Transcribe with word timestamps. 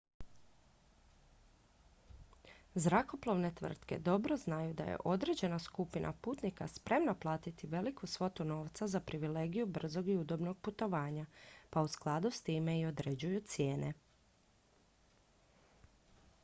zrakoplovne 2.75 3.51
tvrtke 3.57 3.99
dobro 4.07 4.37
znaju 4.43 4.73
da 4.79 4.85
je 4.87 4.95
određena 5.11 5.59
skupina 5.59 6.13
putnika 6.21 6.67
spremna 6.67 7.13
platiti 7.15 7.67
veliku 7.73 8.07
svotu 8.07 8.43
novca 8.43 8.87
za 8.93 8.99
privilegiju 8.99 9.65
brzog 9.65 10.07
i 10.09 10.15
udobnog 10.17 10.57
putovanja 10.61 11.25
pa 11.69 11.81
u 11.81 11.87
skladu 11.97 12.31
s 12.31 12.41
time 12.41 12.79
i 12.79 12.85
određuju 12.85 13.41
cijene 13.41 13.93